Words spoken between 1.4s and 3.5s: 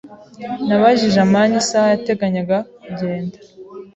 isaha yateganyaga kugenda.